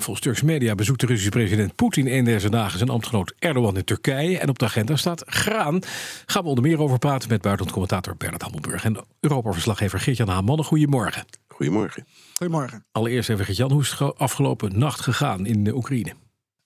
Volgens 0.00 0.20
Turkse 0.20 0.44
media 0.44 0.74
bezoekt 0.74 1.00
de 1.00 1.06
Russische 1.06 1.30
president 1.30 1.74
Poetin 1.74 2.06
een 2.06 2.24
deze 2.24 2.50
dagen 2.50 2.78
zijn 2.78 2.90
ambtgenoot 2.90 3.34
Erdogan 3.38 3.76
in 3.76 3.84
Turkije. 3.84 4.38
En 4.38 4.48
op 4.48 4.58
de 4.58 4.64
agenda 4.64 4.96
staat 4.96 5.22
graan. 5.26 5.80
Gaan 6.26 6.42
we 6.42 6.48
onder 6.48 6.64
meer 6.64 6.80
over 6.80 6.98
praten 6.98 7.28
met 7.28 7.40
buitenlandcommentator 7.42 8.16
Bernard 8.16 8.42
Hammelburg 8.42 8.84
en 8.84 9.04
Europa-verslaggever 9.20 10.00
Geert-Jan 10.00 10.28
Hamann. 10.28 10.64
Goedemorgen. 10.64 11.24
Goedemorgen. 11.48 12.06
Goedemorgen. 12.34 12.84
Allereerst 12.92 13.28
even 13.28 13.44
Geert-Jan, 13.44 13.72
hoe 13.72 13.82
is 13.82 13.90
het 13.98 14.18
afgelopen 14.18 14.78
nacht 14.78 15.00
gegaan 15.00 15.46
in 15.46 15.64
de 15.64 15.74
Oekraïne? 15.74 16.12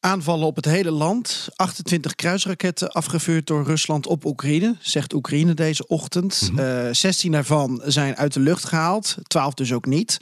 Aanvallen 0.05 0.47
op 0.47 0.57
het 0.57 0.65
hele 0.65 0.91
land. 0.91 1.49
28 1.57 2.15
kruisraketten 2.15 2.93
afgevuurd 2.93 3.47
door 3.47 3.65
Rusland 3.65 4.07
op 4.07 4.25
Oekraïne, 4.25 4.77
zegt 4.81 5.13
Oekraïne 5.13 5.55
deze 5.55 5.87
ochtend. 5.87 6.51
Mm 6.53 6.63
16 6.95 7.33
daarvan 7.33 7.83
zijn 7.85 8.17
uit 8.17 8.33
de 8.33 8.41
lucht 8.41 8.65
gehaald, 8.65 9.17
12 9.23 9.55
dus 9.55 9.73
ook 9.73 9.87
niet. 9.87 10.19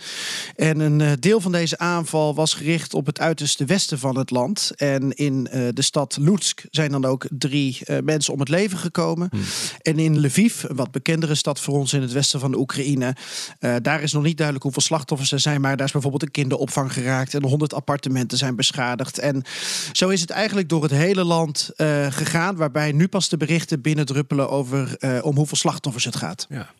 En 0.57 0.81
een 0.81 1.01
eh, 1.01 1.13
deel 1.19 1.41
van 1.41 1.53
deze 1.53 1.79
aanval 1.79 2.35
was 2.35 2.55
gericht 2.55 2.95
op 2.95 3.07
het 3.07 3.21
uiterste 3.21 3.65
westen 3.65 3.99
van 3.99 4.19
het 4.19 4.31
land. 4.31 4.73
En 4.77 5.13
in 5.13 5.49
uh, 5.53 5.69
de 5.73 5.83
stad 5.83 6.17
Lutsk 6.21 6.65
zijn 6.71 6.91
dan 6.91 7.05
ook 7.05 7.27
drie 7.31 7.79
uh, 7.85 7.99
mensen 8.05 8.33
om 8.33 8.41
het 8.41 8.49
leven 8.49 8.79
gekomen. 8.79 9.29
Mm. 9.33 9.41
En 9.83 9.99
in 9.99 10.21
Lviv, 10.21 10.63
een 10.63 10.77
wat 10.77 10.91
bekendere 10.91 11.35
stad 11.35 11.61
voor 11.61 11.75
ons 11.75 11.93
in 11.93 12.01
het 12.03 12.13
westen 12.13 12.41
van 12.41 12.51
de 12.51 12.59
Oekraïne, 12.59 13.17
daar 13.83 14.03
is 14.03 14.13
nog 14.13 14.23
niet 14.23 14.37
duidelijk 14.37 14.65
hoeveel 14.65 14.83
slachtoffers 14.83 15.33
er 15.33 15.41
zijn. 15.41 15.61
Maar 15.61 15.77
daar 15.77 15.87
is 15.87 15.93
bijvoorbeeld 15.93 16.23
een 16.23 16.31
kinderopvang 16.31 16.93
geraakt 16.93 17.35
en 17.35 17.45
100 17.45 17.75
appartementen 17.75 18.39
zijn 18.39 18.57
beschadigd. 18.57 19.19
En 19.19 19.45
zo 19.93 20.09
is 20.09 20.21
het 20.21 20.31
eigenlijk 20.31 20.69
door 20.69 20.83
het 20.83 20.91
hele 20.91 21.25
land 21.25 21.71
uh, 21.77 22.07
gegaan, 22.11 22.57
waarbij 22.57 22.93
nu 22.93 23.09
pas 23.09 23.29
de 23.29 23.37
berichten 23.37 23.81
binnendruppelen 23.81 24.51
over 24.51 24.97
uh, 24.99 25.25
om 25.25 25.37
hoeveel 25.37 25.57
slachtoffers 25.57 26.05
het 26.05 26.17
gaat. 26.17 26.47
Ja, 26.49 26.71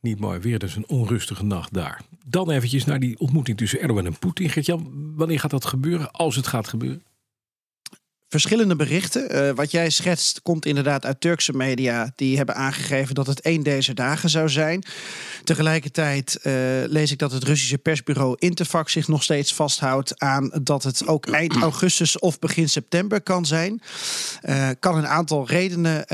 niet 0.00 0.20
mooi. 0.20 0.38
Weer 0.38 0.58
dus 0.58 0.76
een 0.76 0.88
onrustige 0.88 1.44
nacht 1.44 1.72
daar. 1.72 2.00
Dan 2.26 2.50
eventjes 2.50 2.84
naar 2.84 3.00
die 3.00 3.18
ontmoeting 3.18 3.56
tussen 3.56 3.80
Erdogan 3.80 4.06
en 4.06 4.18
Poetin. 4.18 4.50
Gert-Jan, 4.50 5.12
wanneer 5.16 5.40
gaat 5.40 5.50
dat 5.50 5.64
gebeuren? 5.64 6.10
Als 6.10 6.36
het 6.36 6.46
gaat 6.46 6.68
gebeuren? 6.68 7.02
Verschillende 8.40 8.76
berichten. 8.76 9.36
Uh, 9.36 9.50
wat 9.54 9.70
jij 9.70 9.90
schetst 9.90 10.42
komt 10.42 10.66
inderdaad 10.66 11.04
uit 11.04 11.20
Turkse 11.20 11.52
media. 11.52 12.12
Die 12.14 12.36
hebben 12.36 12.54
aangegeven 12.54 13.14
dat 13.14 13.26
het 13.26 13.40
één 13.40 13.62
deze 13.62 13.94
dagen 13.94 14.30
zou 14.30 14.48
zijn. 14.48 14.84
Tegelijkertijd 15.44 16.38
uh, 16.42 16.52
lees 16.86 17.12
ik 17.12 17.18
dat 17.18 17.32
het 17.32 17.44
Russische 17.44 17.78
persbureau 17.78 18.36
Interfax 18.38 18.92
zich 18.92 19.08
nog 19.08 19.22
steeds 19.22 19.54
vasthoudt 19.54 20.20
aan 20.20 20.50
dat 20.62 20.82
het 20.82 21.06
ook 21.06 21.26
eind 21.26 21.56
augustus 21.68 22.18
of 22.18 22.38
begin 22.38 22.68
september 22.68 23.22
kan 23.22 23.46
zijn. 23.46 23.80
Uh, 24.42 24.68
kan 24.80 24.96
een 24.96 25.06
aantal 25.06 25.48
redenen 25.48 26.04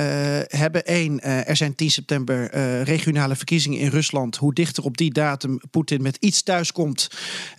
hebben. 0.48 0.82
Eén, 0.84 1.20
er 1.20 1.56
zijn 1.56 1.74
10 1.74 1.90
september 1.90 2.54
regionale 2.84 3.36
verkiezingen 3.36 3.78
in 3.78 3.88
Rusland. 3.88 4.36
Hoe 4.36 4.54
dichter 4.54 4.84
op 4.84 4.96
die 4.96 5.12
datum 5.12 5.60
Poetin 5.70 6.02
met 6.02 6.16
iets 6.20 6.42
thuis 6.42 6.72
komt, 6.72 7.08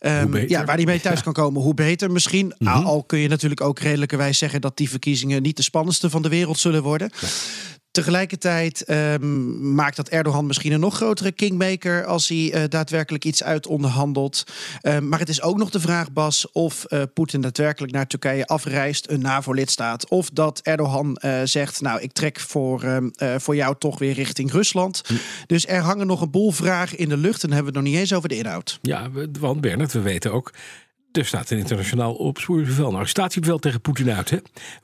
um, 0.02 0.38
ja, 0.38 0.66
waar 0.66 0.76
hij 0.76 0.86
mee 0.86 1.02
thuis 1.10 1.24
kan 1.24 1.34
komen, 1.34 1.62
hoe 1.62 1.74
beter 1.74 2.12
misschien. 2.12 2.54
Mm 2.58 2.68
-hmm. 2.68 2.86
Al 2.86 3.04
kun 3.04 3.20
je 3.20 3.28
natuurlijk 3.28 3.62
ook 3.62 3.80
redelijkerwijs 3.80 4.38
zeggen 4.38 4.53
dat 4.62 4.78
die 4.78 4.90
verkiezingen 4.90 5.42
niet 5.42 5.58
de 5.58 5.64
spannendste 5.64 6.10
van 6.10 6.22
de 6.22 6.30
wereld 6.30 6.60
zullen 6.60 6.84
worden. 6.84 7.12
Ja. 7.22 7.28
Tegelijkertijd 7.92 8.90
um, 8.90 9.74
maakt 9.74 9.96
dat 9.96 10.10
Erdogan 10.10 10.46
misschien 10.46 10.72
een 10.72 10.80
nog 10.80 10.96
grotere 10.96 11.32
kingmaker 11.32 12.06
als 12.06 12.28
hij 12.28 12.38
uh, 12.38 12.64
daadwerkelijk 12.70 13.26
iets 13.26 13.44
uit 13.44 13.68
onderhandelt. 13.68 14.44
Uh, 14.82 15.00
maar 15.00 15.20
het 15.20 15.30
is 15.30 15.42
ook 15.42 15.58
nog 15.58 15.70
de 15.70 15.80
vraag, 15.80 16.12
Bas, 16.12 16.52
of 16.52 16.86
uh, 16.88 17.02
Poetin 17.14 17.42
daadwerkelijk 17.42 17.94
naar 17.94 18.08
Turkije 18.08 18.46
afreist, 18.46 19.10
een 19.10 19.22
NAVO-lidstaat. 19.22 20.10
Of 20.10 20.30
dat 20.30 20.60
Erdogan 20.60 21.18
zegt, 21.44 21.82
nou, 21.82 22.02
ik 22.02 22.12
trek 22.12 22.40
voor, 22.40 23.12
voor 23.38 23.56
jou 23.56 23.76
toch 23.80 24.00
weer 24.00 24.14
richting 24.14 24.52
Rusland. 24.52 25.02
Hm. 25.08 25.14
Dus 25.46 25.68
er 25.68 25.82
hangen 25.82 26.08
nog 26.08 26.22
een 26.22 26.32
boel 26.32 26.52
vragen 26.52 26.98
in 26.98 27.10
de 27.10 27.18
lucht 27.18 27.44
en 27.44 27.52
hebben 27.52 27.74
we 27.74 27.78
het 27.78 27.86
nog 27.86 27.94
niet 27.94 28.02
eens 28.02 28.14
over 28.14 28.30
de 28.30 28.38
inhoud. 28.38 28.80
Ja, 28.82 29.10
want 29.40 29.62
Bernard, 29.62 29.94
we 29.94 30.02
weten 30.02 30.34
ook 30.34 30.54
er 31.18 31.26
staat 31.26 31.50
een 31.50 31.58
internationaal 31.58 32.14
opsporingsbevel, 32.14 32.90
een 32.90 32.96
arrestatiebevel 32.96 33.60
tegen 33.60 33.82
Poetin 33.82 34.12
uit. 34.12 34.30
Hè? 34.30 34.38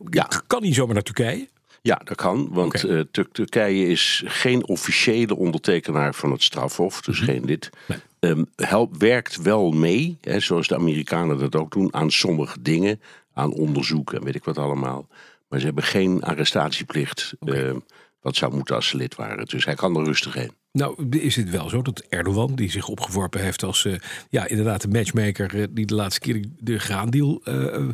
Ja. 0.10 0.30
Kan 0.48 0.64
hij 0.64 0.74
zomaar 0.74 0.94
naar 0.94 1.04
Turkije? 1.04 1.48
Ja, 1.82 2.02
dat 2.04 2.18
kan, 2.18 2.48
want 2.52 2.84
okay. 2.84 2.98
uh, 2.98 3.04
Tur 3.12 3.28
Turkije 3.32 3.88
is 3.88 4.24
geen 4.26 4.68
officiële 4.68 5.36
ondertekenaar 5.36 6.14
van 6.14 6.32
het 6.32 6.44
strafhof, 6.44 7.02
dus 7.02 7.20
mm 7.20 7.26
-hmm. 7.26 7.36
geen 7.36 7.46
lid. 7.46 7.70
Nee. 7.88 8.00
Um, 8.20 8.46
helpt, 8.56 8.98
werkt 8.98 9.42
wel 9.42 9.72
mee, 9.72 10.18
hè, 10.22 10.40
zoals 10.40 10.68
de 10.68 10.76
Amerikanen 10.76 11.40
dat 11.40 11.56
ook 11.56 11.72
doen, 11.72 11.94
aan 11.94 12.12
sommige 12.12 12.62
dingen, 12.62 13.02
aan 13.34 13.54
onderzoek 13.54 14.14
en 14.14 14.24
weet 14.24 14.36
ik 14.36 14.44
wat 14.44 14.58
allemaal. 14.58 15.08
Maar 15.48 15.60
ze 15.60 15.66
hebben 15.66 15.84
geen 15.84 16.24
arrestatieplicht, 16.24 17.34
okay. 17.40 17.68
uh, 17.68 17.76
wat 18.22 18.36
zou 18.36 18.56
moeten 18.56 18.76
als 18.76 18.88
ze 18.88 18.98
lid 18.98 19.16
waren. 19.16 19.46
Dus 19.46 19.66
hij 19.66 19.76
kan 19.76 19.98
er 19.98 20.04
rustig 20.04 20.34
heen. 20.34 20.52
Nou, 20.72 21.10
is 21.10 21.36
het 21.36 21.50
wel 21.50 21.70
zo 21.70 21.82
dat 21.82 22.00
Erdogan, 22.00 22.56
die 22.56 22.72
zich 22.72 22.88
opgeworpen 22.88 23.42
heeft 23.42 23.64
als 23.64 23.84
uh, 23.84 23.96
ja, 24.30 24.48
inderdaad 24.48 24.82
de 24.82 24.88
matchmaker 24.88 25.56
uh, 25.56 25.66
die 25.70 25.86
de 25.86 25.96
laatste 25.96 26.20
keer 26.20 26.46
de 26.58 26.80
graandeal 26.80 27.42
uh, 27.46 27.90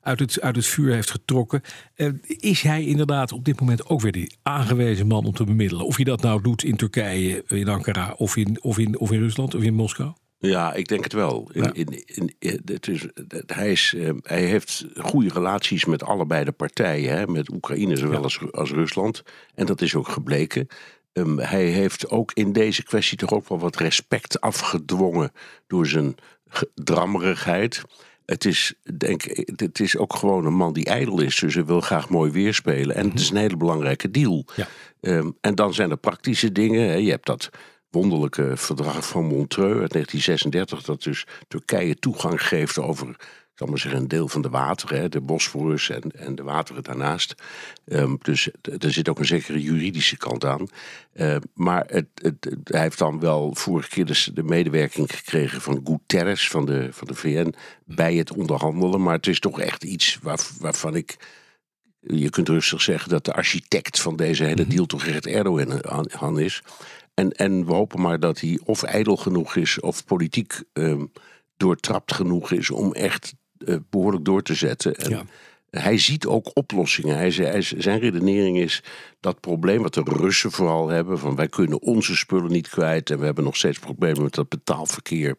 uit, 0.00 0.18
het, 0.18 0.40
uit 0.40 0.56
het 0.56 0.66
vuur 0.66 0.92
heeft 0.92 1.10
getrokken, 1.10 1.62
is 2.26 2.62
hij 2.62 2.84
inderdaad 2.84 3.32
op 3.32 3.44
dit 3.44 3.60
moment 3.60 3.86
ook 3.86 4.00
weer 4.00 4.12
die 4.12 4.36
aangewezen 4.42 5.06
man 5.06 5.24
om 5.24 5.34
te 5.34 5.44
bemiddelen? 5.44 5.86
Of 5.86 5.98
je 5.98 6.04
dat 6.04 6.22
nou 6.22 6.42
doet 6.42 6.64
in 6.64 6.76
Turkije, 6.76 7.44
in 7.46 7.68
Ankara 7.68 8.14
of 8.16 8.36
in, 8.36 8.62
of 8.62 8.78
in, 8.78 8.98
of 8.98 9.12
in 9.12 9.18
Rusland 9.18 9.54
of 9.54 9.62
in 9.62 9.74
Moskou? 9.74 10.12
Ja, 10.40 10.74
ik 10.74 10.88
denk 10.88 11.04
het 11.04 11.12
wel. 11.12 11.50
In, 11.52 11.62
ja. 11.62 11.72
in, 11.72 12.02
in, 12.38 12.62
het 12.64 12.88
is, 12.88 13.06
hij, 13.46 13.70
is, 13.70 13.94
hij 14.22 14.44
heeft 14.44 14.86
goede 14.96 15.28
relaties 15.32 15.84
met 15.84 16.02
allebei 16.02 16.44
de 16.44 16.52
partijen, 16.52 17.16
hè, 17.16 17.26
met 17.26 17.52
Oekraïne 17.52 17.96
zowel 17.96 18.16
ja. 18.16 18.22
als, 18.22 18.52
als 18.52 18.70
Rusland. 18.70 19.22
En 19.54 19.66
dat 19.66 19.80
is 19.80 19.94
ook 19.94 20.08
gebleken. 20.08 20.66
Um, 21.12 21.38
hij 21.38 21.64
heeft 21.64 22.10
ook 22.10 22.32
in 22.32 22.52
deze 22.52 22.82
kwestie 22.82 23.18
toch 23.18 23.32
ook 23.32 23.48
wel 23.48 23.58
wat 23.58 23.76
respect 23.76 24.40
afgedwongen 24.40 25.32
door 25.66 25.86
zijn 25.86 26.14
drammerigheid. 26.74 27.82
Het 28.26 28.44
is, 28.44 28.74
denk, 28.96 29.22
het 29.56 29.80
is 29.80 29.96
ook 29.96 30.14
gewoon 30.14 30.46
een 30.46 30.54
man 30.54 30.72
die 30.72 30.84
ijdel 30.84 31.20
is, 31.20 31.36
dus 31.36 31.54
hij 31.54 31.64
wil 31.64 31.80
graag 31.80 32.08
mooi 32.08 32.30
weerspelen. 32.30 32.96
En 32.96 33.10
het 33.10 33.20
is 33.20 33.30
een 33.30 33.36
hele 33.36 33.56
belangrijke 33.56 34.10
deal. 34.10 34.44
Ja. 34.56 34.66
Um, 35.00 35.36
en 35.40 35.54
dan 35.54 35.74
zijn 35.74 35.90
er 35.90 35.96
praktische 35.96 36.52
dingen. 36.52 36.88
Hè. 36.88 36.94
Je 36.94 37.10
hebt 37.10 37.26
dat 37.26 37.50
wonderlijke 37.90 38.56
verdrag 38.56 39.08
van 39.08 39.24
Montreux 39.24 39.80
uit 39.80 39.92
1936, 39.92 40.82
dat 40.82 41.02
dus 41.02 41.26
Turkije 41.48 41.94
toegang 41.94 42.42
geeft 42.46 42.78
over 42.78 43.16
zal 43.58 43.66
maar 43.66 43.78
zeggen, 43.78 44.00
een 44.00 44.08
deel 44.08 44.28
van 44.28 44.42
de 44.42 44.48
wateren, 44.48 45.10
de 45.10 45.20
Bosforus 45.20 45.90
en, 45.90 46.02
en 46.02 46.34
de 46.34 46.42
wateren 46.42 46.82
daarnaast. 46.82 47.34
Um, 47.84 48.18
dus 48.22 48.50
er 48.80 48.92
zit 48.92 49.08
ook 49.08 49.18
een 49.18 49.26
zekere 49.26 49.62
juridische 49.62 50.16
kant 50.16 50.44
aan. 50.44 50.66
Uh, 51.14 51.36
maar 51.54 51.84
het, 51.86 52.06
het, 52.14 52.44
het, 52.44 52.58
hij 52.64 52.80
heeft 52.80 52.98
dan 52.98 53.20
wel 53.20 53.54
vorige 53.54 53.88
keer 53.88 54.06
de, 54.06 54.30
de, 54.34 54.42
medewerking 54.42 55.14
gekregen 55.14 55.60
van 55.60 55.80
Guterres 55.84 56.48
van 56.48 56.66
de, 56.66 56.88
van 56.90 57.06
de 57.06 57.14
VN 57.14 57.54
bij 57.84 58.14
het 58.14 58.32
onderhandelen. 58.32 59.02
Maar 59.02 59.14
het 59.14 59.26
is 59.26 59.40
toch 59.40 59.60
echt 59.60 59.84
iets 59.84 60.18
waar, 60.22 60.40
waarvan 60.60 60.96
ik. 60.96 61.16
Je 62.00 62.30
kunt 62.30 62.48
rustig 62.48 62.82
zeggen 62.82 63.10
dat 63.10 63.24
de 63.24 63.32
architect 63.32 64.00
van 64.00 64.16
deze 64.16 64.44
hele 64.44 64.66
deal 64.66 64.86
toch 64.86 65.06
echt 65.06 65.26
Erdogan 65.26 66.38
is. 66.38 66.62
En, 67.14 67.32
en 67.32 67.66
we 67.66 67.72
hopen 67.72 68.00
maar 68.00 68.20
dat 68.20 68.40
hij 68.40 68.58
of 68.64 68.82
ijdel 68.82 69.16
genoeg 69.16 69.56
is 69.56 69.80
of 69.80 70.04
politiek 70.04 70.62
um, 70.72 71.12
doortrapt 71.56 72.12
genoeg 72.12 72.52
is 72.52 72.70
om 72.70 72.92
echt 72.92 73.34
behoorlijk 73.90 74.24
door 74.24 74.42
te 74.42 74.54
zetten. 74.54 74.94
En 74.94 75.10
ja. 75.10 75.24
Hij 75.70 75.98
ziet 75.98 76.26
ook 76.26 76.50
oplossingen. 76.54 77.16
Hij, 77.16 77.30
hij, 77.30 77.62
zijn 77.62 77.98
redenering 78.00 78.58
is 78.58 78.82
dat 79.20 79.40
probleem 79.40 79.82
wat 79.82 79.94
de 79.94 80.02
Russen 80.04 80.50
vooral 80.50 80.88
hebben: 80.88 81.18
van 81.18 81.34
wij 81.34 81.48
kunnen 81.48 81.82
onze 81.82 82.16
spullen 82.16 82.52
niet 82.52 82.68
kwijt 82.68 83.10
en 83.10 83.18
we 83.18 83.24
hebben 83.24 83.44
nog 83.44 83.56
steeds 83.56 83.78
problemen 83.78 84.22
met 84.22 84.34
dat 84.34 84.48
betaalverkeer. 84.48 85.36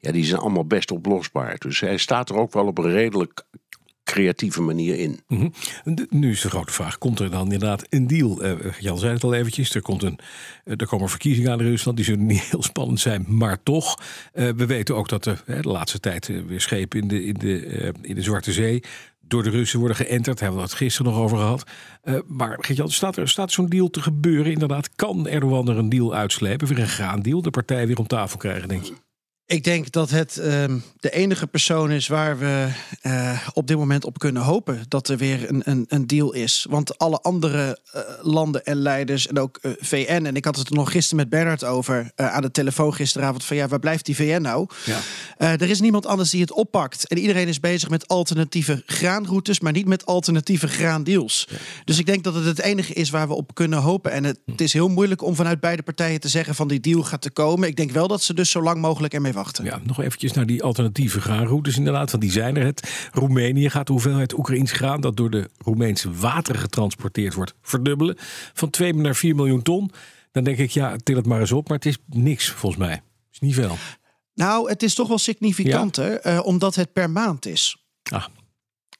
Ja, 0.00 0.12
die 0.12 0.24
zijn 0.24 0.40
allemaal 0.40 0.66
best 0.66 0.90
oplosbaar. 0.90 1.58
Dus 1.58 1.80
hij 1.80 1.96
staat 1.96 2.30
er 2.30 2.36
ook 2.36 2.52
wel 2.52 2.66
op 2.66 2.78
een 2.78 2.90
redelijk 2.90 3.42
creatieve 4.04 4.60
manier 4.60 4.98
in. 4.98 5.20
-hmm. 5.26 5.52
Nu 6.08 6.30
is 6.30 6.40
de 6.40 6.50
grote 6.50 6.72
vraag: 6.72 6.98
komt 6.98 7.18
er 7.18 7.30
dan 7.30 7.52
inderdaad 7.52 7.86
een 7.88 8.06
deal? 8.06 8.44
Uh, 8.44 8.52
Jan 8.78 8.98
zei 8.98 9.12
het 9.12 9.24
al 9.24 9.34
eventjes: 9.34 9.74
er, 9.74 9.82
komt 9.82 10.02
een, 10.02 10.18
uh, 10.64 10.74
er 10.76 10.86
komen 10.86 11.08
verkiezingen 11.08 11.52
aan 11.52 11.60
in 11.60 11.66
Rusland. 11.66 11.96
Die 11.96 12.06
zullen 12.06 12.26
niet 12.34 12.40
heel 12.40 12.62
spannend 12.62 13.00
zijn, 13.00 13.24
maar 13.28 13.62
toch. 13.62 13.98
We 14.32 14.66
weten 14.66 14.96
ook 14.96 15.08
dat 15.08 15.26
er 15.26 15.42
de 15.46 15.68
laatste 15.68 16.00
tijd 16.00 16.26
weer 16.46 16.60
schepen 16.60 17.00
in 17.00 17.08
de, 17.08 17.24
in, 17.24 17.34
de, 17.34 17.92
in 18.02 18.14
de 18.14 18.22
Zwarte 18.22 18.52
Zee. 18.52 18.82
door 19.20 19.42
de 19.42 19.50
Russen 19.50 19.78
worden 19.78 19.96
geënterd. 19.96 20.40
Hebben 20.40 20.58
we 20.58 20.64
het 20.64 20.74
gisteren 20.74 21.12
nog 21.12 21.20
over 21.20 21.38
gehad. 21.38 21.64
maar 22.26 22.58
staat 22.84 23.16
er 23.16 23.28
staat 23.28 23.52
zo'n 23.52 23.68
deal 23.68 23.90
te 23.90 24.02
gebeuren? 24.02 24.52
Inderdaad, 24.52 24.94
kan 24.94 25.28
Erdogan 25.28 25.68
er 25.68 25.78
een 25.78 25.88
deal 25.88 26.14
uitslepen? 26.14 26.68
Weer 26.68 26.78
een 26.78 26.88
graandeal? 26.88 27.42
De 27.42 27.50
partij 27.50 27.86
weer 27.86 27.98
om 27.98 28.06
tafel 28.06 28.38
krijgen, 28.38 28.68
denk 28.68 28.84
je? 28.84 28.94
Ik 29.50 29.64
denk 29.64 29.90
dat 29.90 30.10
het 30.10 30.38
ehm, 30.38 30.78
de 31.00 31.10
enige 31.10 31.46
persoon 31.46 31.90
is 31.90 32.08
waar 32.08 32.38
we 32.38 32.68
uh, 33.02 33.46
op 33.52 33.66
dit 33.66 33.76
moment 33.76 34.04
op 34.04 34.18
kunnen 34.18 34.42
hopen 34.42 34.84
dat 34.88 35.08
er 35.08 35.16
weer 35.16 35.48
een, 35.48 35.62
een, 35.64 35.84
een 35.88 36.06
deal 36.06 36.32
is. 36.32 36.66
Want 36.68 36.98
alle 36.98 37.20
andere 37.20 37.78
uh, 37.94 38.00
landen 38.22 38.64
en 38.64 38.76
leiders 38.76 39.26
en 39.26 39.38
ook 39.38 39.58
uh, 39.62 39.72
VN, 39.80 40.24
en 40.24 40.36
ik 40.36 40.44
had 40.44 40.56
het 40.56 40.68
er 40.68 40.74
nog 40.74 40.90
gisteren 40.92 41.16
met 41.16 41.28
Bernard 41.28 41.64
over 41.64 42.10
aan 42.16 42.42
de 42.42 42.50
telefoon 42.50 42.94
gisteravond: 42.94 43.44
van 43.44 43.56
ja, 43.56 43.68
waar 43.68 43.78
blijft 43.78 44.06
die 44.06 44.16
VN 44.16 44.42
nou? 44.42 44.68
Ja. 44.84 45.00
er 45.36 45.70
is 45.70 45.80
niemand 45.80 46.06
anders 46.06 46.30
die 46.30 46.40
het 46.40 46.52
oppakt. 46.52 47.06
En 47.06 47.18
iedereen 47.18 47.48
is 47.48 47.60
bezig 47.60 47.88
met 47.88 48.08
alternatieve 48.08 48.82
graanroutes, 48.86 49.60
maar 49.60 49.72
niet 49.72 49.86
met 49.86 50.06
alternatieve 50.06 50.68
graandeals. 50.68 51.46
Ja. 51.50 51.56
Dus 51.84 51.98
ik 51.98 52.06
denk 52.06 52.24
dat 52.24 52.34
het 52.34 52.44
het 52.44 52.60
enige 52.60 52.92
is 52.92 53.10
waar 53.10 53.28
we 53.28 53.34
op 53.34 53.54
kunnen 53.54 53.78
hopen. 53.78 54.12
En 54.12 54.24
het, 54.24 54.38
het 54.46 54.60
is 54.60 54.72
heel 54.72 54.88
moeilijk 54.88 55.22
om 55.22 55.34
vanuit 55.34 55.60
beide 55.60 55.82
partijen 55.82 56.20
te 56.20 56.28
zeggen 56.28 56.54
van 56.54 56.68
die 56.68 56.80
deal 56.80 57.02
gaat 57.02 57.22
te 57.22 57.30
komen. 57.30 57.68
Ik 57.68 57.76
denk 57.76 57.90
wel 57.90 58.08
dat 58.08 58.22
ze 58.22 58.34
dus 58.34 58.50
zo 58.50 58.62
lang 58.62 58.80
mogelijk 58.80 59.14
ermee 59.14 59.32
wachten. 59.32 59.39
Ja, 59.62 59.80
nog 59.84 60.00
eventjes 60.00 60.32
naar 60.32 60.46
die 60.46 60.62
alternatieve 60.62 61.20
graanroutes 61.20 61.76
inderdaad, 61.76 62.10
want 62.10 62.22
die 62.22 62.32
zijn 62.32 62.56
er. 62.56 62.64
Het 62.64 63.08
Roemenië 63.12 63.70
gaat 63.70 63.86
de 63.86 63.92
hoeveelheid 63.92 64.38
Oekraïns 64.38 64.72
graan 64.72 65.00
dat 65.00 65.16
door 65.16 65.30
de 65.30 65.50
Roemeense 65.58 66.12
wateren 66.12 66.60
getransporteerd 66.60 67.34
wordt 67.34 67.54
verdubbelen. 67.62 68.16
Van 68.52 68.70
2 68.70 68.94
naar 68.94 69.14
4 69.14 69.34
miljoen 69.34 69.62
ton. 69.62 69.90
Dan 70.32 70.44
denk 70.44 70.58
ik, 70.58 70.70
ja, 70.70 70.96
til 71.02 71.16
het 71.16 71.26
maar 71.26 71.40
eens 71.40 71.52
op. 71.52 71.68
Maar 71.68 71.76
het 71.76 71.86
is 71.86 71.98
niks 72.06 72.50
volgens 72.50 72.82
mij. 72.82 72.92
Het 72.92 73.02
is 73.30 73.40
niet 73.40 73.54
veel. 73.54 73.76
Nou, 74.34 74.68
het 74.68 74.82
is 74.82 74.94
toch 74.94 75.08
wel 75.08 75.18
significanter, 75.18 76.28
ja. 76.28 76.34
uh, 76.34 76.46
omdat 76.46 76.74
het 76.74 76.92
per 76.92 77.10
maand 77.10 77.46
is. 77.46 77.76
Ah. 78.02 78.24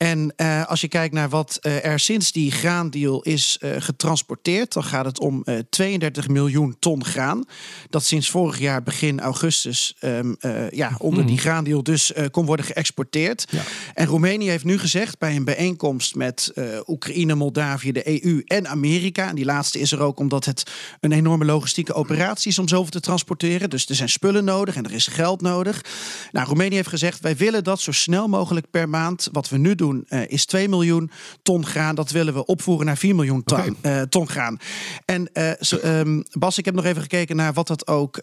En 0.03 0.33
uh, 0.37 0.67
als 0.67 0.81
je 0.81 0.89
kijkt 0.89 1.15
naar 1.15 1.29
wat 1.29 1.59
uh, 1.63 1.85
er 1.85 2.01
sinds 2.01 2.33
die 2.33 2.51
graandeal 2.51 3.23
is 3.23 3.59
uh, 3.61 3.71
getransporteerd, 3.79 4.73
dan 4.73 4.85
gaat 4.85 5.05
het 5.05 5.21
om 5.21 5.45
32 5.71 6.29
miljoen 6.29 6.77
ton 6.79 7.05
graan. 7.05 7.45
Dat 7.89 8.05
sinds 8.05 8.31
vorig 8.31 8.59
jaar 8.59 8.83
begin 8.83 9.21
augustus 9.21 9.97
um, 10.01 10.37
ja, 10.71 10.95
onder 10.99 11.27
die 11.27 11.39
graandeal 11.39 11.83
dus 11.83 12.13
kon 12.31 12.47
worden 12.47 12.67
geëxporteerd. 12.67 13.47
Ja. 13.51 13.63
En 13.95 14.07
Roemenië 14.07 14.49
heeft 14.49 14.65
nu 14.65 14.79
gezegd 14.79 15.19
bij 15.19 15.37
een 15.37 15.45
bijeenkomst 15.45 16.15
met 16.15 16.53
Oekraïne, 16.87 17.35
Moldavië, 17.35 17.93
de 17.93 18.25
EU 18.25 18.43
en 18.47 18.69
Amerika. 18.69 19.29
En 19.29 19.35
die 19.35 19.45
laatste 19.45 19.79
is 19.79 19.93
er 19.93 20.01
ook 20.01 20.19
omdat 20.19 20.45
het 20.45 20.71
een 21.01 21.13
enorme 21.13 21.45
logistieke 21.45 21.95
operatie 21.95 22.51
is 22.51 22.59
om 22.59 22.69
zoveel 22.69 22.91
te 22.91 23.01
transporteren. 23.01 23.71
Dus 23.71 23.89
er 23.89 23.95
zijn 23.95 24.09
spullen 24.09 24.45
nodig 24.45 24.77
en 24.77 24.85
er 24.85 24.95
is 24.95 25.07
geld 25.07 25.41
nodig. 25.41 25.85
Nou, 26.33 26.47
Roemenië 26.47 26.75
heeft 26.75 26.89
gezegd: 26.89 27.21
wij 27.21 27.37
willen 27.37 27.65
dat 27.65 27.81
zo 27.81 27.93
snel 27.93 28.29
mogelijk 28.29 28.71
per 28.71 28.89
maand, 28.89 29.29
wat 29.33 29.49
we 29.49 29.57
nu 29.57 29.75
doen 29.75 29.90
uh, 30.09 30.21
is 30.27 30.47
2 30.47 30.69
miljoen 30.69 31.11
ton 31.43 31.67
graan. 31.67 31.95
Dat 31.95 32.11
willen 32.11 32.35
we 32.35 32.45
opvoeren 32.45 32.87
naar 32.87 32.97
4 32.97 33.15
miljoen 33.15 33.45
ton, 33.45 33.77
okay. 33.77 34.01
uh, 34.01 34.03
ton 34.03 34.29
graan. 34.29 34.59
En 35.05 35.31
uh, 35.33 35.51
so, 35.59 35.79
um, 35.85 36.25
Bas, 36.33 36.59
ik 36.59 36.65
heb 36.65 36.75
nog 36.75 36.85
even 36.85 37.03
gekeken 37.03 37.37
naar 37.37 37.53
wat 37.53 37.67
dat 37.67 37.87
ook 37.87 38.21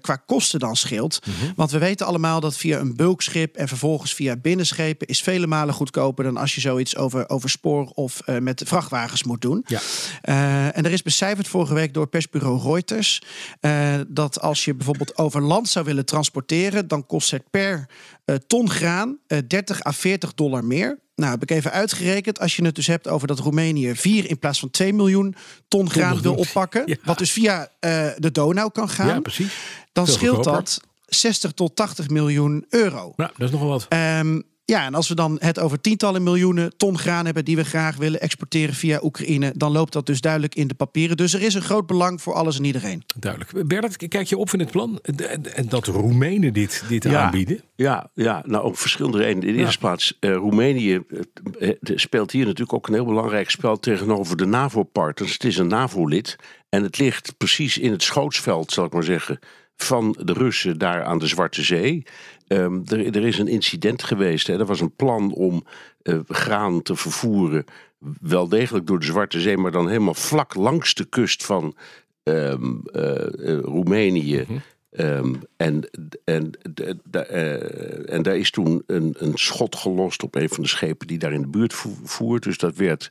qua 0.00 0.16
kosten 0.26 0.60
dan 0.60 0.76
scheelt. 0.76 1.26
Mm 1.26 1.32
-hmm. 1.40 1.52
Want 1.56 1.70
we 1.70 1.78
weten 1.78 2.06
allemaal 2.06 2.40
dat 2.40 2.56
via 2.56 2.78
een 2.78 2.96
bulkschip 2.96 3.56
en 3.56 3.68
vervolgens 3.68 4.14
via 4.14 4.36
binnenschepen 4.36 5.06
is 5.06 5.22
vele 5.22 5.46
malen 5.46 5.74
goedkoper 5.74 6.24
dan 6.24 6.36
als 6.36 6.54
je 6.54 6.60
zoiets 6.60 6.96
over, 6.96 7.28
over 7.28 7.50
spoor 7.50 7.90
of 7.94 8.20
met 8.40 8.62
vrachtwagens 8.66 9.24
moet 9.24 9.40
doen. 9.40 9.64
Ja. 9.66 9.80
en 10.72 10.84
er 10.84 10.92
is 10.92 11.02
becijferd 11.02 11.48
vorige 11.48 11.74
week 11.74 11.94
door 11.94 12.06
persbureau 12.06 12.60
Reuters 12.62 13.22
dat 14.08 14.40
als 14.40 14.64
je 14.64 14.74
bijvoorbeeld 14.74 15.18
over 15.18 15.42
land 15.42 15.68
zou 15.68 15.84
willen 15.84 16.04
transporteren, 16.04 16.88
dan 16.88 17.06
kost 17.06 17.30
het 17.30 17.50
per 17.50 17.88
ton 18.46 18.70
graan 18.70 19.18
30 19.46 19.86
à 19.86 19.92
40 19.92 20.34
dollar 20.34 20.64
meer. 20.64 20.98
Nou, 21.16 21.30
heb 21.30 21.42
ik 21.42 21.50
even 21.50 21.72
uitgerekend. 21.72 22.40
Als 22.40 22.56
je 22.56 22.64
het 22.64 22.74
dus 22.74 22.86
hebt 22.86 23.08
over 23.08 23.26
dat 23.26 23.38
Roemenië 23.38 23.94
4 23.94 24.30
in 24.30 24.38
plaats 24.38 24.58
van 24.58 24.70
2 24.70 24.92
miljoen 24.92 25.34
ton 25.68 25.90
graan 25.90 26.20
wil 26.20 26.34
oppakken. 26.34 26.82
Ja. 26.86 26.96
Wat 27.04 27.18
dus 27.18 27.30
via 27.30 27.60
uh, 27.60 28.08
de 28.16 28.32
Donau 28.32 28.70
kan 28.70 28.88
gaan. 28.88 29.06
Ja, 29.06 29.20
precies. 29.20 29.54
Dan 29.92 30.04
Veel 30.04 30.14
scheelt 30.14 30.34
goedkoper. 30.34 30.60
dat 30.60 30.80
60 31.06 31.52
tot 31.52 31.76
80 31.76 32.08
miljoen 32.08 32.64
euro. 32.68 33.12
Nou, 33.16 33.30
dat 33.36 33.48
is 33.48 33.50
nogal 33.50 33.68
wat. 33.68 33.86
Um, 33.92 34.42
ja, 34.66 34.84
en 34.84 34.94
als 34.94 35.08
we 35.08 35.14
dan 35.14 35.36
het 35.40 35.58
over 35.58 35.80
tientallen 35.80 36.22
miljoenen 36.22 36.76
ton 36.76 36.98
graan 36.98 37.24
hebben 37.24 37.44
die 37.44 37.56
we 37.56 37.64
graag 37.64 37.96
willen 37.96 38.20
exporteren 38.20 38.74
via 38.74 39.00
Oekraïne, 39.02 39.52
dan 39.56 39.72
loopt 39.72 39.92
dat 39.92 40.06
dus 40.06 40.20
duidelijk 40.20 40.54
in 40.54 40.68
de 40.68 40.74
papieren. 40.74 41.16
Dus 41.16 41.34
er 41.34 41.42
is 41.42 41.54
een 41.54 41.62
groot 41.62 41.86
belang 41.86 42.22
voor 42.22 42.34
alles 42.34 42.58
en 42.58 42.64
iedereen. 42.64 43.02
Duidelijk. 43.18 43.68
Bernard, 43.68 44.08
kijk 44.08 44.26
je 44.26 44.36
op 44.36 44.50
in 44.50 44.58
het 44.58 44.70
plan 44.70 45.00
en 45.54 45.68
dat 45.68 45.86
Roemenen 45.86 46.52
dit, 46.52 46.84
dit 46.88 47.04
ja, 47.04 47.24
aanbieden? 47.24 47.60
Ja, 47.76 48.10
ja, 48.14 48.42
nou 48.46 48.64
op 48.64 48.78
verschillende 48.78 49.18
redenen. 49.18 49.48
In 49.48 49.54
de 49.54 49.60
eerste 49.60 49.78
ja. 49.80 49.86
plaats, 49.86 50.16
uh, 50.20 50.34
Roemenië 50.34 51.02
uh, 51.58 51.70
speelt 51.80 52.30
hier 52.30 52.44
natuurlijk 52.44 52.72
ook 52.72 52.88
een 52.88 52.94
heel 52.94 53.04
belangrijk 53.04 53.50
spel 53.50 53.78
tegenover 53.78 54.36
de 54.36 54.46
NAVO-partners. 54.46 55.32
Het 55.32 55.44
is 55.44 55.56
een 55.56 55.68
NAVO-lid 55.68 56.36
en 56.68 56.82
het 56.82 56.98
ligt 56.98 57.36
precies 57.36 57.78
in 57.78 57.90
het 57.92 58.02
schootsveld, 58.02 58.72
zal 58.72 58.84
ik 58.84 58.92
maar 58.92 59.04
zeggen 59.04 59.38
van 59.76 60.16
de 60.24 60.32
Russen 60.32 60.78
daar 60.78 61.04
aan 61.04 61.18
de 61.18 61.26
Zwarte 61.26 61.62
Zee. 61.62 62.02
Um, 62.48 62.82
er, 62.86 63.16
er, 63.16 63.26
is 63.26 63.38
een 63.38 63.48
incident 63.48 64.02
geweest. 64.02 64.46
Hè. 64.46 64.58
Er 64.58 64.66
was 64.66 64.80
een 64.80 64.96
plan 64.96 65.32
om 65.32 65.64
uh, 66.02 66.18
graan 66.28 66.82
te 66.82 66.96
vervoeren. 66.96 67.64
Wel 68.20 68.48
degelijk 68.48 68.86
door 68.86 68.98
de 68.98 69.06
Zwarte 69.06 69.40
Zee, 69.40 69.56
maar 69.56 69.70
dan 69.70 69.88
helemaal 69.88 70.14
vlak 70.14 70.54
langs 70.54 70.94
de 70.94 71.04
kust 71.04 71.44
van 71.44 71.76
um, 72.22 72.82
uh, 72.92 73.12
uh, 73.38 73.58
Roemenië. 73.60 74.38
Mm 74.38 74.46
-hmm. 74.46 74.62
Um, 74.98 75.42
en, 75.56 75.88
en, 76.24 76.50
uh, 77.14 78.12
en 78.12 78.22
daar 78.22 78.36
is 78.36 78.50
toen 78.50 78.82
een, 78.86 79.14
een 79.18 79.32
schot 79.34 79.76
gelost 79.76 80.22
op 80.22 80.34
een 80.34 80.48
van 80.48 80.62
de 80.62 80.68
schepen 80.68 81.06
die 81.06 81.18
daar 81.18 81.32
in 81.32 81.40
de 81.40 81.48
buurt 81.48 81.74
voert. 82.04 82.42
Dus 82.42 82.58
dat 82.58 82.76
werd, 82.76 83.10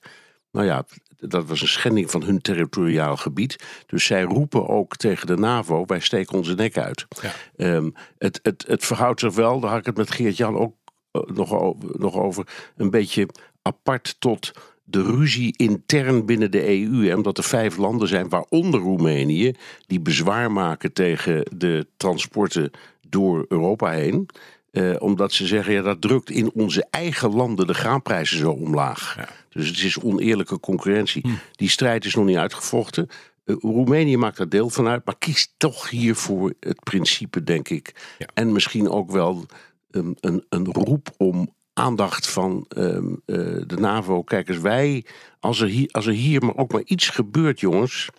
nou 0.55 0.67
ja, 0.67 0.85
dat 1.19 1.45
was 1.45 1.61
een 1.61 1.67
schending 1.67 2.11
van 2.11 2.23
hun 2.23 2.41
territoriaal 2.41 3.17
gebied. 3.17 3.55
Dus 3.85 4.05
zij 4.05 4.23
roepen 4.23 4.67
ook 4.67 4.95
tegen 4.95 5.27
de 5.27 5.37
NAVO: 5.37 5.85
wij 5.85 5.99
steken 5.99 6.37
onze 6.37 6.53
nek 6.53 6.77
uit. 6.77 7.05
Ja. 7.21 7.75
Um, 7.75 7.93
het, 8.17 8.39
het, 8.43 8.65
het 8.67 8.85
verhoudt 8.85 9.19
zich 9.19 9.33
wel, 9.33 9.59
daar 9.59 9.69
had 9.69 9.79
ik 9.79 9.85
het 9.85 9.97
met 9.97 10.11
Geert-Jan 10.11 10.57
ook 10.57 10.75
uh, 11.11 11.21
nog, 11.21 11.53
over, 11.53 11.89
nog 11.99 12.15
over, 12.15 12.47
een 12.75 12.89
beetje 12.89 13.27
apart 13.61 14.15
tot 14.19 14.51
de 14.83 15.03
ruzie 15.03 15.53
intern 15.57 16.25
binnen 16.25 16.51
de 16.51 16.67
EU. 16.67 17.05
Hè, 17.05 17.15
omdat 17.15 17.37
er 17.37 17.43
vijf 17.43 17.77
landen 17.77 18.07
zijn, 18.07 18.29
waaronder 18.29 18.79
Roemenië, 18.79 19.53
die 19.87 19.99
bezwaar 19.99 20.51
maken 20.51 20.93
tegen 20.93 21.45
de 21.57 21.87
transporten 21.97 22.71
door 23.07 23.45
Europa 23.47 23.91
heen. 23.91 24.29
Uh, 24.75 24.95
omdat 24.99 25.33
ze 25.33 25.47
zeggen, 25.47 25.73
ja, 25.73 25.81
dat 25.81 26.01
drukt 26.01 26.29
in 26.29 26.51
onze 26.53 26.87
eigen 26.89 27.33
landen 27.35 27.67
de 27.67 27.73
graanprijzen 27.73 28.37
zo 28.37 28.51
omlaag. 28.51 29.15
Ja. 29.17 29.29
Dus 29.49 29.67
het 29.67 29.83
is 29.83 29.99
oneerlijke 29.99 30.59
concurrentie. 30.59 31.21
Hm. 31.21 31.33
Die 31.51 31.69
strijd 31.69 32.05
is 32.05 32.15
nog 32.15 32.25
niet 32.25 32.37
uitgevochten. 32.37 33.07
Uh, 33.45 33.55
Roemenië 33.59 34.17
maakt 34.17 34.37
daar 34.37 34.49
deel 34.49 34.69
van 34.69 34.87
uit, 34.87 35.05
maar 35.05 35.17
kiest 35.17 35.53
toch 35.57 35.89
hiervoor 35.89 36.53
het 36.59 36.83
principe, 36.83 37.43
denk 37.43 37.69
ik. 37.69 38.15
Ja. 38.17 38.27
En 38.33 38.51
misschien 38.51 38.89
ook 38.89 39.11
wel 39.11 39.45
um, 39.91 40.15
een, 40.19 40.45
een 40.49 40.65
roep 40.65 41.13
om 41.17 41.53
aandacht 41.73 42.29
van 42.29 42.65
um, 42.77 43.21
uh, 43.25 43.37
de 43.67 43.77
NAVO. 43.77 44.23
Kijk 44.23 44.49
eens, 44.49 44.59
wij, 44.59 45.05
als 45.39 45.61
er, 45.61 45.67
hier, 45.67 45.89
als 45.91 46.05
er 46.05 46.13
hier 46.13 46.43
maar 46.43 46.57
ook 46.57 46.71
maar 46.71 46.83
iets 46.85 47.09
gebeurt, 47.09 47.59
jongens 47.59 48.09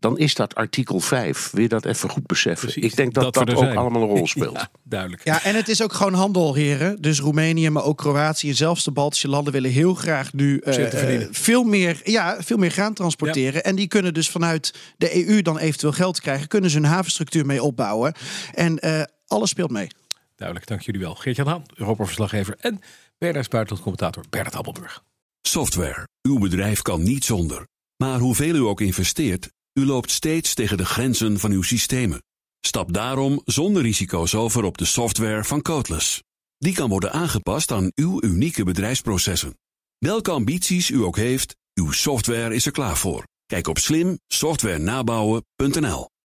dan 0.00 0.18
is 0.18 0.34
dat 0.34 0.54
artikel 0.54 1.00
5. 1.00 1.50
Wil 1.50 1.62
je 1.62 1.68
dat 1.68 1.84
even 1.84 2.10
goed 2.10 2.26
beseffen? 2.26 2.68
Precies, 2.68 2.90
ik 2.90 2.96
denk 2.96 3.14
dat 3.14 3.22
dat, 3.22 3.34
dat 3.34 3.50
ook 3.50 3.64
zijn. 3.64 3.76
allemaal 3.76 4.02
een 4.02 4.08
rol 4.08 4.26
speelt. 4.36 4.56
Ja, 4.56 4.70
duidelijk. 4.82 5.24
Ja, 5.24 5.42
en 5.42 5.54
het 5.54 5.68
is 5.68 5.82
ook 5.82 5.92
gewoon 5.92 6.14
handel, 6.14 6.54
heren. 6.54 7.02
Dus 7.02 7.20
Roemenië, 7.20 7.70
maar 7.70 7.84
ook 7.84 7.98
Kroatië 7.98 8.48
en 8.48 8.54
zelfs 8.54 8.84
de 8.84 8.90
Baltische 8.90 9.28
landen 9.28 9.52
willen 9.52 9.70
heel 9.70 9.94
graag 9.94 10.32
nu 10.32 10.62
uh, 10.64 11.18
uh, 11.18 11.26
veel, 11.30 11.64
meer, 11.64 12.00
ja, 12.04 12.36
veel 12.42 12.56
meer 12.56 12.70
graan 12.70 12.94
transporteren. 12.94 13.54
Ja. 13.54 13.60
En 13.60 13.76
die 13.76 13.88
kunnen 13.88 14.14
dus 14.14 14.28
vanuit 14.28 14.74
de 14.96 15.26
EU 15.26 15.42
dan 15.42 15.58
eventueel 15.58 15.92
geld 15.92 16.20
krijgen. 16.20 16.48
Kunnen 16.48 16.70
ze 16.70 16.76
hun 16.76 16.86
havenstructuur 16.86 17.46
mee 17.46 17.62
opbouwen. 17.62 18.14
En 18.54 18.78
uh, 18.86 19.02
alles 19.26 19.50
speelt 19.50 19.70
mee. 19.70 19.88
Duidelijk, 20.36 20.68
dank 20.68 20.80
jullie 20.80 21.00
wel. 21.00 21.14
Geert-Jan 21.14 21.46
Haan, 21.46 21.64
Europa-verslaggever 21.74 22.54
en 22.60 22.80
Bernard 23.18 23.50
buitenlandcommentator 23.50 24.24
Bernard 24.30 24.54
Appelburg. 24.54 25.02
Software. 25.42 26.08
Uw 26.22 26.38
bedrijf 26.38 26.82
kan 26.82 27.02
niet 27.02 27.24
zonder. 27.24 27.66
Maar 27.96 28.18
hoeveel 28.18 28.54
u 28.54 28.58
ook 28.58 28.80
investeert, 28.80 29.50
u 29.72 29.86
loopt 29.86 30.10
steeds 30.10 30.54
tegen 30.54 30.76
de 30.76 30.84
grenzen 30.84 31.38
van 31.38 31.50
uw 31.50 31.62
systemen. 31.62 32.22
Stap 32.60 32.92
daarom 32.92 33.42
zonder 33.44 33.82
risico's 33.82 34.34
over 34.34 34.64
op 34.64 34.78
de 34.78 34.84
software 34.84 35.44
van 35.44 35.62
Codeless. 35.62 36.22
Die 36.58 36.74
kan 36.74 36.88
worden 36.88 37.12
aangepast 37.12 37.70
aan 37.70 37.90
uw 37.94 38.22
unieke 38.22 38.64
bedrijfsprocessen. 38.64 39.58
Welke 39.98 40.30
ambities 40.30 40.90
u 40.90 41.02
ook 41.02 41.16
heeft, 41.16 41.56
uw 41.74 41.90
software 41.90 42.54
is 42.54 42.66
er 42.66 42.72
klaar 42.72 42.96
voor. 42.96 43.26
Kijk 43.46 43.68
op 43.68 43.78
slimsoftwarenabouwen.nl 43.78 46.10